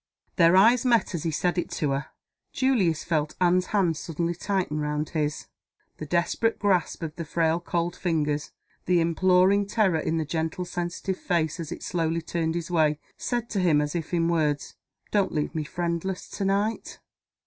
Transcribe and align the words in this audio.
Their 0.37 0.55
eyes 0.55 0.83
met 0.83 1.13
as 1.13 1.21
he 1.21 1.29
said 1.29 1.59
it 1.59 1.69
to 1.73 1.91
her. 1.91 2.07
Julius 2.51 3.03
felt 3.03 3.35
Anne's 3.39 3.67
hand 3.67 3.95
suddenly 3.97 4.33
tighten 4.33 4.79
round 4.79 5.09
his. 5.09 5.45
The 5.97 6.07
desperate 6.07 6.57
grasp 6.57 7.03
of 7.03 7.15
the 7.17 7.23
frail 7.23 7.59
cold 7.59 7.95
fingers, 7.95 8.51
the 8.87 8.99
imploring 8.99 9.67
terror 9.67 9.99
in 9.99 10.17
the 10.17 10.25
gentle 10.25 10.65
sensitive 10.65 11.17
face 11.19 11.59
as 11.59 11.71
it 11.71 11.83
slowly 11.83 12.23
turned 12.23 12.55
his 12.55 12.71
way, 12.71 12.99
said 13.15 13.47
to 13.51 13.59
him 13.59 13.79
as 13.79 13.93
if 13.93 14.11
in 14.11 14.27
words, 14.27 14.75
"Don't 15.11 15.33
leave 15.35 15.53
me 15.53 15.63
friendless 15.65 16.27
to 16.29 16.45
night!" 16.45 16.97